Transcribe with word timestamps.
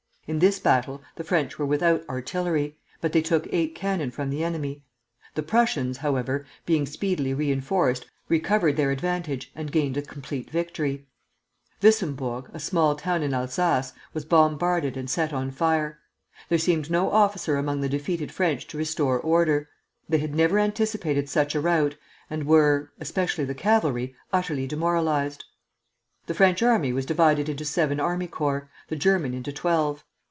In 0.27 0.39
this 0.39 0.59
battle 0.59 1.01
the 1.17 1.25
French 1.25 1.59
were 1.59 1.65
without 1.65 2.07
artillery, 2.07 2.77
but 3.01 3.11
they 3.11 3.21
took 3.23 3.49
eight 3.51 3.75
cannon 3.75 4.11
from 4.11 4.29
the 4.29 4.45
enemy. 4.45 4.81
The 5.35 5.43
Prussians, 5.43 5.97
however, 5.97 6.45
being 6.65 6.85
speedily 6.85 7.33
reinforced, 7.33 8.05
recovered 8.29 8.77
their 8.77 8.91
advantage 8.91 9.51
and 9.57 9.73
gained 9.73 9.97
a 9.97 10.01
complete 10.01 10.49
victory. 10.49 11.05
Wissembourg, 11.81 12.49
a 12.53 12.59
small 12.61 12.95
town 12.95 13.23
in 13.23 13.33
Alsace, 13.33 13.91
was 14.13 14.23
bombarded 14.23 14.95
and 14.95 15.09
set 15.09 15.33
on 15.33 15.51
fire. 15.51 15.99
There 16.47 16.57
seemed 16.57 16.89
no 16.89 17.11
officer 17.11 17.57
among 17.57 17.81
the 17.81 17.89
defeated 17.89 18.31
French 18.31 18.65
to 18.67 18.77
restore 18.77 19.19
order. 19.19 19.67
They 20.07 20.19
had 20.19 20.33
never 20.33 20.59
anticipated 20.59 21.27
such 21.27 21.55
a 21.55 21.59
rout, 21.59 21.97
and 22.29 22.45
were, 22.47 22.93
especially 23.01 23.43
the 23.43 23.53
cavalry, 23.55 24.15
utterly 24.31 24.65
demoralized. 24.65 25.43
The 26.27 26.33
French 26.33 26.63
army 26.63 26.93
was 26.93 27.05
divided 27.05 27.49
into 27.49 27.65
seven 27.65 27.99
army 27.99 28.27
corps, 28.27 28.69
the 28.87 28.95
German 28.95 29.33
into 29.33 29.51
twelve. 29.51 30.05